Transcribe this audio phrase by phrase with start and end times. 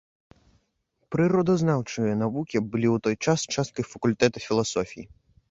[1.15, 5.09] Прыродазнаўчыя навукі былі ў той час часткай факультэта філасофіі.